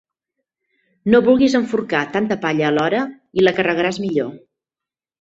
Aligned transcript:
No 1.15 1.19
vulguis 1.27 1.59
enforcar 1.61 2.03
tanta 2.17 2.39
palla 2.49 2.69
alhora 2.73 3.05
i 3.41 3.49
la 3.49 3.57
carregaràs 3.63 4.05
millor. 4.09 4.37